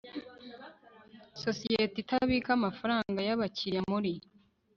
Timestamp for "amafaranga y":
2.57-3.31